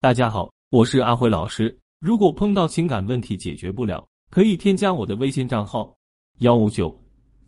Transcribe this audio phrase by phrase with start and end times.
[0.00, 1.76] 大家好，我是阿辉老师。
[1.98, 5.92] 如果碰到情感问题解决不了，可以添加我的微信账号
[6.38, 6.96] 幺五九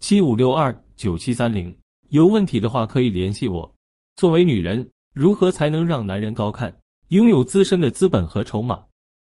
[0.01, 1.73] 七五六二九七三零。
[2.09, 3.73] 有问题的话可以联系我。
[4.17, 4.85] 作为女人，
[5.15, 6.77] 如何才能让男人高看，
[7.11, 8.83] 拥有自身的资本和筹码？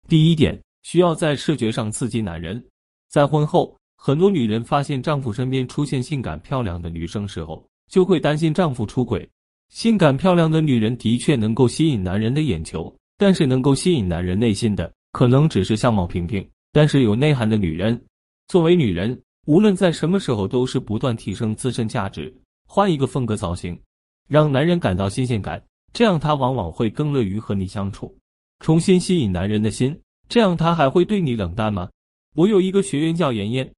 [0.07, 2.63] 第一点，需要在视觉上刺激男人。
[3.09, 9.27] 在婚后，很多女人发现丈夫身边出现性感漂亮的女生时候，就会担心丈夫出轨。
[9.69, 17.99] 性感漂亮的女人的确能够吸引男人的眼球，但是能够吸引男人内心的，可能只是相貌平平但是有内涵的女人。
[18.47, 22.33] 作为女人，无论在什么时候，都是不断提升自身价值，
[22.67, 23.79] 换一个风格造型，
[24.27, 28.15] 让男人感到新鲜感，这样他往往会更乐于和你相处，
[28.59, 29.97] 重新吸引男人的心。
[30.27, 31.89] 这样他还会对你冷淡吗？
[32.35, 33.71] 我有一个学员叫妍妍，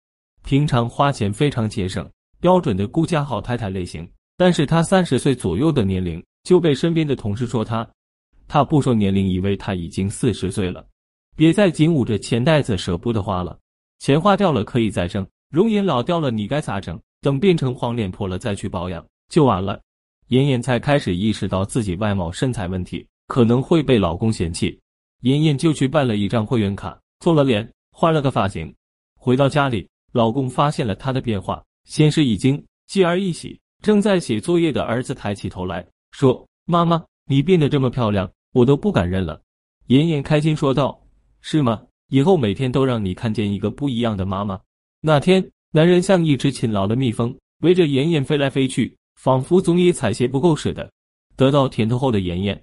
[0.44, 2.10] 平常花钱非常节省，
[2.40, 4.10] 标准的顾家好太太类型。
[4.38, 7.88] 但是她三十岁左右的年龄就被身边的同事说她，
[8.48, 10.86] 她不说年龄，以为她已经四十岁了。
[11.36, 13.58] 别再紧捂着钱袋子舍不得花了，
[14.00, 17.00] 钱花掉了可以再挣，容颜老掉了你该咋整？
[17.22, 19.82] 等变成黄脸婆了再去保养就晚了。
[20.28, 24.80] 妍妍才开始意识到自己外貌身材问题可能会被老公嫌弃，
[25.22, 28.74] 妍妍就去办了一张会员卡，做了脸，换了个发型。
[29.16, 33.60] 回到家里，老公发现了她的变化，先是一惊，继而一喜。
[33.82, 39.42] 正在写作业的儿子抬起头来说：“妈妈，你变得这么漂亮，我都不敢认了。”
[39.88, 41.00] 妍妍开心说道
[41.42, 41.82] ：“是吗？
[42.10, 44.60] 以后每天都让你看见一个不一样的妈妈。”
[45.00, 50.90] 那天，男人像一只勤劳的蜜蜂，围着妍妍飞来飞去，仿佛总也采撷不够似的。
[51.36, 52.60] 得到甜头后的妍妍，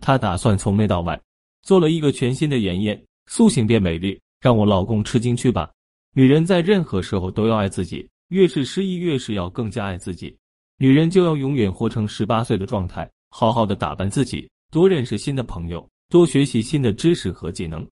[0.00, 1.18] 她打算从内到外
[1.62, 5.70] 做了一个全新的妍妍，塑形变美丽，让我老公吃惊去吧。
[6.14, 10.36] 女人在任何时候都要爱自己，越是失意，越是要更加爱自己。
[10.76, 17.86] 女人就要永远活成十八岁的状态，好好的打扮自己，多认识新的朋友，多学习新的知识和技能，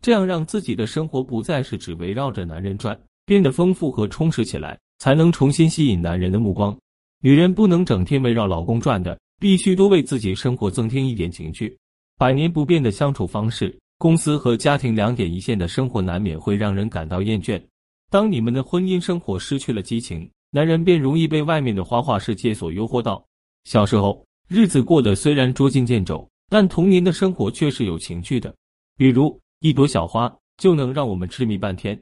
[0.00, 6.76] 这样让自己的生活不再是只围绕着男人转，变得丰富和充实起来，才能重新吸引男人的目光。
[7.20, 11.76] 女人不能整天围绕老公转的，必须多为自己生活增添一点情趣。
[12.18, 17.62] 百年不变的相处方式，公司和家庭两点一线的生活，难免会让人感到厌倦。
[18.10, 20.28] 当你们的婚姻生活失去了激情。
[20.54, 23.24] 男人便容易被外面的花花世界所诱惑到。
[23.64, 28.54] 小时候日子过得虽然捉襟见肘，但童年的生活却是有情趣的。
[28.98, 31.98] 比如一朵小花就能让我们痴迷半天，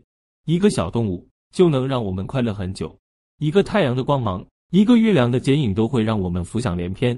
[0.47, 2.99] 一个小动物就能让我们快乐很久，
[3.38, 7.16] 一个太阳的光芒，一个月亮的剪影都会让我们浮想联翩。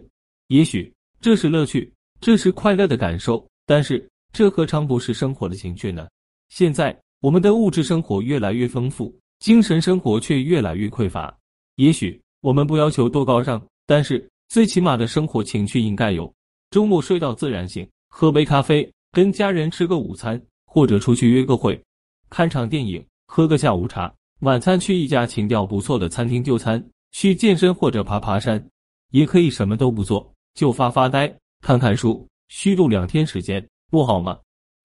[0.49, 6.07] 也许这是乐趣，这是快乐的感受，但是这何尝不是生活的情趣呢？
[6.51, 9.11] 现在我们的物质生活越来越丰富。
[9.39, 11.37] 精神生活却越来越匮乏。
[11.75, 16.31] 也许我们不要求多高尚，但是最起码的生活情趣应该有。
[16.71, 21.83] 周末睡到自然醒，喝杯咖啡，跟家人吃个午餐，或者出去约个会，
[22.29, 24.15] 看场电影，喝个下午茶。
[24.41, 28.63] 晚餐去一家情调不错的餐厅就餐，去健身或者爬爬山，
[29.13, 34.39] 也可以什么都不做，就发发呆，看看书，虚度两天时间，不好吗？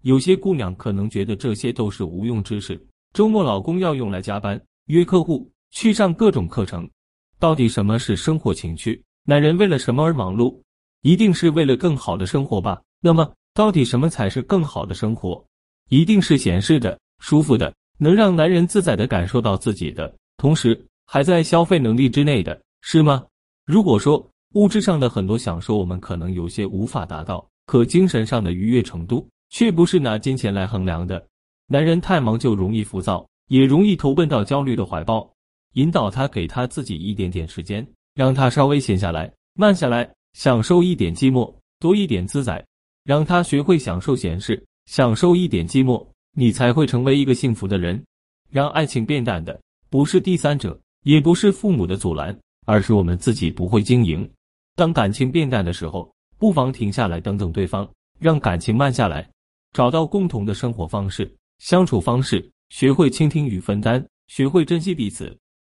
[0.03, 2.81] 有些姑娘可能觉得这些都是无用之事。
[3.11, 6.89] 周末，老公要用来加班、约客户、去上各种课程。
[7.37, 9.03] 到底什么是生活情趣？
[9.29, 10.57] 男人为了什么而忙碌？
[11.01, 12.81] 一定是为了更好的生活吧？
[13.01, 15.43] 那么，到底什么才是更好的生活？
[15.89, 23.25] 一定是闲适的、舒服的，能让男人自在的感受到自己的，同时还在消费能力之内的，是吗？
[23.65, 31.21] 如果说物质上的很多享受我们可能有些无法达到，可精神上的愉悦程度却不是拿金钱来衡量的。
[31.67, 35.29] 男人太忙就容易浮躁，也容易投奔到焦虑的怀抱。
[35.73, 37.85] 引导他，给他自己一点点时间，
[38.17, 42.65] 让他稍微闲下来、慢下来，享受一点寂寞，多一点自在。
[43.03, 48.03] 让他学会享受闲适，享受一点寂寞，你才会成为一个幸福的人。
[48.49, 49.61] 让爱情变淡的，
[49.91, 52.35] 不是第三者，也不是父母的阻拦，
[52.65, 54.27] 而是我们自己不会经营。
[54.75, 57.87] 当感情变淡的时候，不妨停下来，等等对方，
[58.19, 59.29] 让感情慢下来，
[59.73, 61.31] 找到共同的生活方式。
[61.59, 65.37] 相处方式，学会倾听与分担，学会珍惜彼此。